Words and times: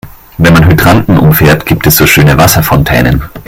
Wenn 0.39 0.53
man 0.53 0.65
Hydranten 0.65 1.19
umfährt, 1.19 1.67
gibt 1.67 1.85
es 1.85 1.97
so 1.97 2.07
schöne 2.07 2.35
Wasserfontänen. 2.35 3.21